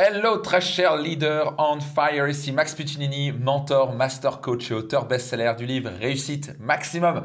[0.00, 5.54] Hello très cher leader on fire, ici Max Piccinini, mentor, master coach et auteur best-seller
[5.58, 7.24] du livre Réussite Maximum.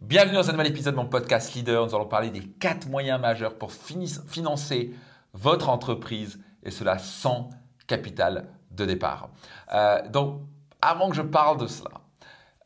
[0.00, 1.86] Bienvenue dans un nouvel épisode de mon podcast Leader.
[1.86, 4.92] Nous allons parler des quatre moyens majeurs pour financer
[5.32, 7.50] votre entreprise et cela sans
[7.86, 9.28] capital de départ.
[9.72, 10.40] Euh, donc,
[10.82, 12.00] avant que je parle de cela,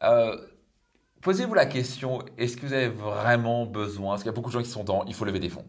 [0.02, 0.34] euh,
[1.22, 4.54] posez-vous la question, est-ce que vous avez vraiment besoin, parce qu'il y a beaucoup de
[4.54, 5.64] gens qui sont dans, il faut lever des fonds.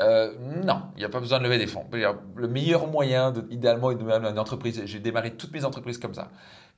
[0.00, 0.34] Euh,
[0.64, 1.86] non, il n'y a pas besoin de lever des fonds.
[1.92, 6.28] Le meilleur moyen, idéalement, de même une entreprise, j'ai démarré toutes mes entreprises comme ça.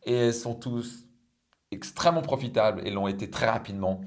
[0.05, 1.05] Et elles sont tous
[1.73, 4.03] extrêmement profitables et l'ont été très rapidement.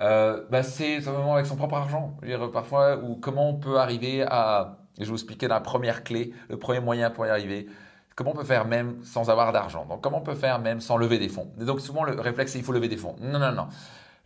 [0.00, 2.18] Euh, bah c'est simplement avec son propre argent.
[2.52, 4.78] Parfois, ou comment on peut arriver à.
[4.98, 7.68] je vais vous expliquer la première clé, le premier moyen pour y arriver.
[8.16, 9.84] Comment on peut faire même sans avoir d'argent?
[9.84, 11.52] Donc, comment on peut faire même sans lever des fonds?
[11.60, 13.14] Et donc, souvent, le réflexe, c'est il faut lever des fonds.
[13.20, 13.68] Non, non, non.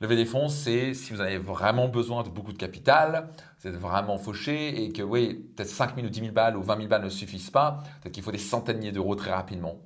[0.01, 3.77] Lever des fonds, c'est si vous avez vraiment besoin de beaucoup de capital, vous êtes
[3.77, 6.89] vraiment fauché et que, oui, peut-être 5 000 ou 10 000 balles ou 20 000
[6.89, 9.77] balles ne suffisent pas, peut-être qu'il faut des centaines d'euros très rapidement.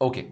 [0.00, 0.24] OK,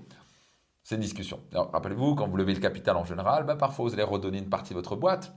[0.85, 1.41] c'est une discussion.
[1.53, 4.71] Rappelez-vous, quand vous levez le capital en général, bah, parfois vous allez redonner une partie
[4.71, 5.37] de votre boîte.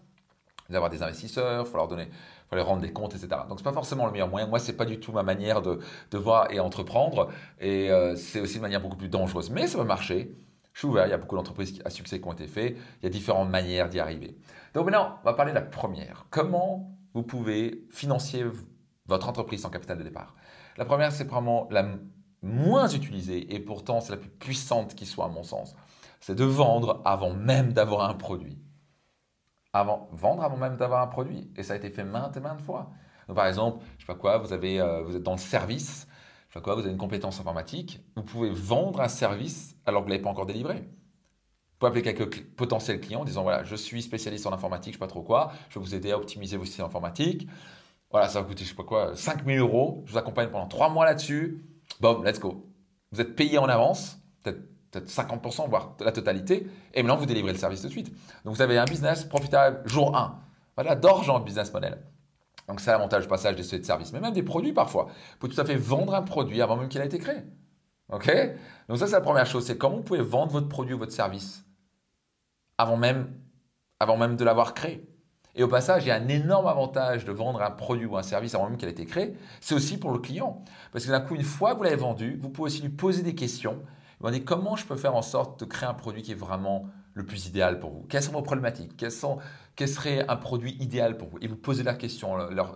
[0.69, 2.09] Vous allez avoir des investisseurs, il faut leur donner,
[2.47, 3.41] faut leur rendre des comptes, etc.
[3.49, 4.45] Donc c'est pas forcément le meilleur moyen.
[4.45, 5.79] Moi, c'est pas du tout ma manière de,
[6.11, 9.49] de voir et entreprendre, et euh, c'est aussi une manière beaucoup plus dangereuse.
[9.49, 10.31] Mais ça va marcher.
[10.73, 13.03] Je suis ouvert, il y a beaucoup d'entreprises à succès qui ont été faites, il
[13.03, 14.37] y a différentes manières d'y arriver.
[14.75, 16.27] Donc maintenant, on va parler de la première.
[16.29, 18.45] Comment vous pouvez financer
[19.07, 20.35] votre entreprise sans capital de départ?
[20.77, 21.85] La première, c'est vraiment la
[22.43, 25.75] moins utilisée, et pourtant c'est la plus puissante qui soit à mon sens.
[26.19, 28.59] C'est de vendre avant même d'avoir un produit.
[29.73, 31.51] Avant, vendre avant même d'avoir un produit.
[31.55, 32.91] Et ça a été fait maintes et maintes fois.
[33.33, 36.07] Par exemple, je sais pas quoi, vous, avez, euh, vous êtes dans le service,
[36.53, 40.09] sais quoi, vous avez une compétence informatique, vous pouvez vendre un service alors que vous
[40.09, 40.75] ne l'avez pas encore délivré.
[40.79, 44.97] Vous pouvez appeler quelques potentiels clients en disant voilà, je suis spécialiste en informatique, je
[44.97, 47.47] ne sais pas trop quoi, je vais vous aider à optimiser vos systèmes informatiques.
[48.11, 50.03] Voilà, ça va coûter, je sais pas quoi, 5000 euros.
[50.05, 51.63] Je vous accompagne pendant 3 mois là-dessus.
[52.01, 52.65] Boom, let's go.
[53.11, 57.53] Vous êtes payé en avance, peut-être peut 50%, voire la totalité, et maintenant vous délivrez
[57.53, 58.11] le service tout de suite.
[58.43, 60.39] Donc vous avez un business profitable jour 1.
[60.75, 61.97] Voilà, d'argent business model.
[62.67, 65.05] Donc c'est l'avantage du passage des sociétés de services, mais même des produits parfois.
[65.05, 67.43] Vous pouvez tout à fait vendre un produit avant même qu'il ait été créé.
[68.11, 68.31] OK?
[68.87, 71.11] Donc ça c'est la première chose, c'est comment vous pouvez vendre votre produit ou votre
[71.11, 71.63] service
[72.77, 73.33] avant même,
[73.99, 75.05] avant même de l'avoir créé.
[75.55, 78.23] Et au passage, il y a un énorme avantage de vendre un produit ou un
[78.23, 79.35] service avant même qu'il ait été créé.
[79.59, 80.61] C'est aussi pour le client.
[80.93, 83.23] Parce que d'un coup, une fois que vous l'avez vendu, vous pouvez aussi lui poser
[83.23, 83.81] des questions.
[84.21, 87.25] Dire comment je peux faire en sorte de créer un produit qui est vraiment le
[87.25, 88.05] plus idéal pour vous?
[88.09, 88.97] Quelles sont vos problématiques?
[88.97, 89.39] Quelles sont,
[89.75, 91.37] quel serait un produit idéal pour vous?
[91.41, 92.75] Et vous posez la question, leur,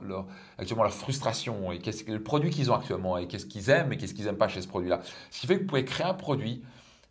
[0.57, 3.91] actuellement leur frustration, et qu'est-ce que le produit qu'ils ont actuellement, et qu'est-ce qu'ils aiment
[3.91, 5.01] et qu'est-ce qu'ils n'aiment pas chez ce produit-là.
[5.31, 6.63] Ce qui fait que vous pouvez créer un produit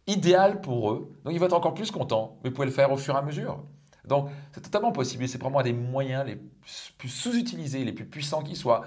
[0.06, 2.90] idéal pour eux, donc ils vont être encore plus contents, mais vous pouvez le faire
[2.90, 3.62] au fur et à mesure.
[4.06, 6.40] Donc c'est totalement possible, c'est vraiment un des moyens les
[6.98, 8.82] plus sous-utilisés, les plus puissants qui soient,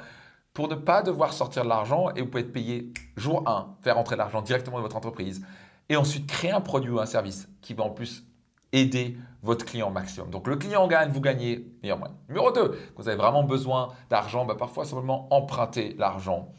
[0.56, 4.00] pour ne pas devoir sortir de l'argent, et vous pouvez être payé jour 1, faire
[4.00, 5.46] entrer l'argent directement dans votre entreprise,
[5.90, 8.26] et ensuite créer un produit ou un service qui va en plus
[8.72, 10.30] aider votre client maximum.
[10.30, 12.16] Donc le client gagne, vous gagnez, meilleur moyen.
[12.30, 16.50] Numéro 2, vous avez vraiment besoin d'argent, bah, parfois simplement emprunter l'argent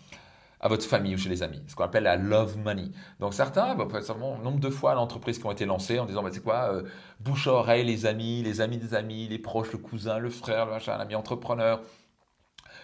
[0.60, 2.90] à votre famille ou chez les amis, ce qu'on appelle la love money.
[3.18, 6.28] Donc certains, bah, simplement, nombre de fois l'entreprise qui ont été lancées en disant, bah,
[6.30, 6.82] c'est quoi, euh,
[7.20, 10.66] bouche à oreille, les amis, les amis des amis, les proches, le cousin, le frère,
[10.66, 11.80] le machin, l'ami entrepreneur,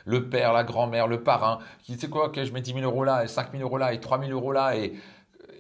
[0.05, 3.25] le père, la grand-mère, le parrain, qui c'est quoi, je mets 10 000 euros là,
[3.25, 4.95] et 5 000 euros là, et 3 000 euros là, et,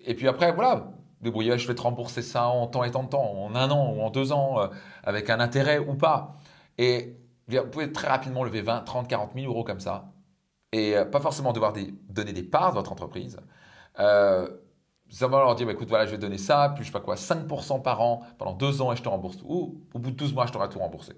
[0.05, 3.09] et puis après, voilà, débrouillez je vais te rembourser ça en temps et tant de
[3.09, 4.69] temps, en un an ou en deux ans, euh,
[5.05, 6.37] avec un intérêt ou pas.
[6.79, 7.17] Et
[7.49, 10.13] vous pouvez très rapidement lever 20, 30, 40 000 euros comme ça,
[10.73, 11.73] et euh, pas forcément devoir
[12.09, 13.39] donner des parts de votre entreprise.
[14.01, 14.49] Euh,
[15.11, 17.01] ça va leur dire, bah, écoute, voilà, je vais donner ça, puis je sais pas
[17.01, 19.47] quoi, 5% par an pendant deux ans et je te rembourse tout.
[19.47, 21.13] Ou au bout de 12 mois, je t'aurai tout remboursé.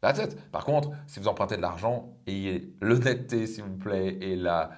[0.00, 4.70] Par contre, si vous empruntez de l'argent, ayez l'honnêteté, s'il vous plaît, et la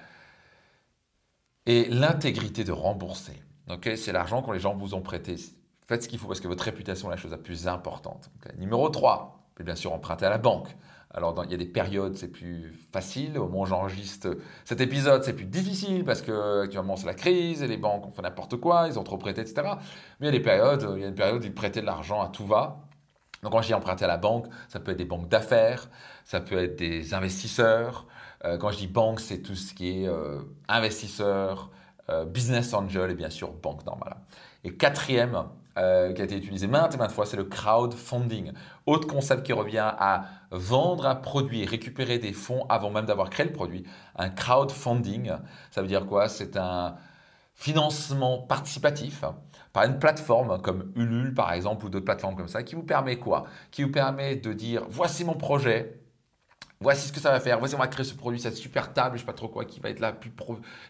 [1.65, 3.41] et l'intégrité de rembourser
[3.95, 5.35] c'est l'argent que les gens vous ont prêté.
[5.87, 8.29] Faites ce qu'il faut parce que votre réputation est la chose la plus importante.
[8.57, 10.69] Numéro 3, bien sûr emprunter à la banque.
[11.15, 13.37] Alors, il y a des périodes, c'est plus facile.
[13.37, 14.35] Au moment où j'enregistre
[14.65, 18.11] cet épisode, c'est plus difficile parce que actuellement c'est la crise et les banques ont
[18.11, 19.61] fait n'importe quoi, ils ont trop prêté, etc.
[20.19, 21.85] Mais il y a des périodes, il y a une période où ils prêtaient de
[21.85, 22.87] l'argent à tout va.
[23.43, 25.89] Donc, quand je dis emprunter à la banque, ça peut être des banques d'affaires,
[26.25, 28.07] ça peut être des investisseurs.
[28.45, 31.69] Euh, quand je dis banque, c'est tout ce qui est euh, investisseurs,
[32.09, 34.17] euh, business angel et bien sûr banque normale.
[34.63, 35.43] Et quatrième,
[35.77, 38.51] euh, qui a été utilisé maintes et maintes fois, c'est le crowdfunding.
[38.85, 43.47] Autre concept qui revient à vendre un produit récupérer des fonds avant même d'avoir créé
[43.47, 43.83] le produit.
[44.15, 45.31] Un crowdfunding,
[45.71, 46.29] ça veut dire quoi?
[46.29, 46.95] C'est un
[47.63, 49.23] financement participatif
[49.71, 53.17] par une plateforme comme Ulule par exemple ou d'autres plateformes comme ça qui vous permet
[53.17, 53.45] quoi?
[53.71, 56.03] Qui vous permet de dire voici mon projet,
[56.81, 57.59] Voici ce que ça va faire.
[57.59, 59.79] Voici, on va créer ce produit, cette super table, je sais pas trop quoi, qui
[59.79, 60.33] va être la plus,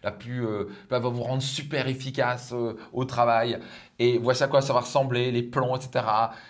[0.02, 3.60] la plus, euh, va vous rendre super efficace euh, au travail.
[4.00, 6.04] Et voici à quoi ça va ressembler, les plans, etc.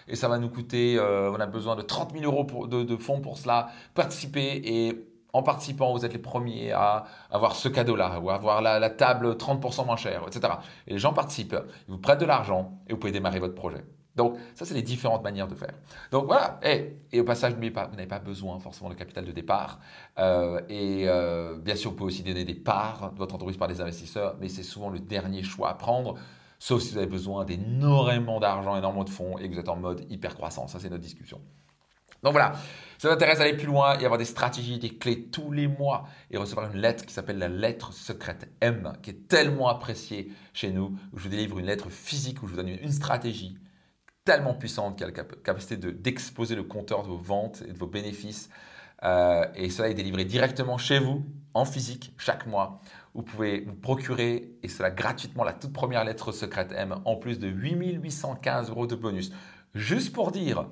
[0.08, 2.84] Et ça va nous coûter, euh, on a besoin de 30 000 euros pour, de,
[2.84, 3.68] de, fonds pour cela.
[3.96, 8.62] Participez et en participant, vous êtes les premiers à avoir ce cadeau-là, ou à avoir
[8.62, 10.54] la, la table 30% moins chère, etc.
[10.88, 11.58] Et les gens participent,
[11.88, 13.84] ils vous prêtent de l'argent et vous pouvez démarrer votre projet.
[14.16, 15.74] Donc, ça, c'est les différentes manières de faire.
[16.12, 16.60] Donc, voilà.
[16.64, 19.80] Et, au passage, vous n'avez pas besoin forcément de capital de départ.
[20.20, 23.68] Euh, et euh, bien sûr, vous pouvez aussi donner des parts de votre entreprise par
[23.68, 26.16] des investisseurs, mais c'est souvent le dernier choix à prendre,
[26.60, 29.78] sauf si vous avez besoin d'énormément d'argent, énormément de fonds et que vous êtes en
[29.78, 30.74] mode hyper croissance.
[30.74, 31.42] Ça, c'est notre discussion.
[32.24, 32.54] Donc voilà,
[32.98, 36.06] ça vous intéresse d'aller plus loin et avoir des stratégies, des clés tous les mois
[36.32, 40.72] et recevoir une lettre qui s'appelle la lettre secrète M, qui est tellement appréciée chez
[40.72, 43.58] nous, où je vous délivre une lettre physique, où je vous donne une stratégie
[44.26, 47.88] tellement puissante qui a la capacité d'exposer le compteur de vos ventes et de vos
[47.88, 48.50] bénéfices.
[49.04, 52.80] Euh, et cela est délivré directement chez vous, en physique, chaque mois.
[53.14, 57.38] Vous pouvez vous procurer, et cela gratuitement, la toute première lettre secrète M, en plus
[57.38, 59.32] de 8815 euros de bonus.
[59.76, 60.68] Juste pour dire,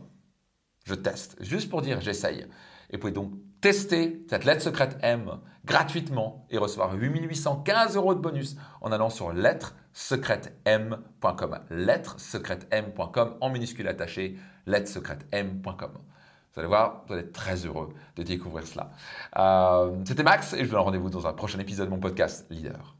[0.83, 2.45] je teste, juste pour dire, j'essaye.
[2.89, 3.31] Et vous pouvez donc
[3.61, 9.31] tester cette lettre secrète M gratuitement et recevoir 8815 euros de bonus en allant sur
[9.31, 11.59] lettre-secrète-m.com.
[11.69, 15.91] Lettre-secrète-m.com en minuscule attaché, lettre-secrète-m.com.
[16.53, 18.91] Vous allez voir, vous allez être très heureux de découvrir cela.
[19.37, 22.45] Euh, c'était Max et je vous donne rendez-vous dans un prochain épisode de mon podcast
[22.49, 22.97] Leader.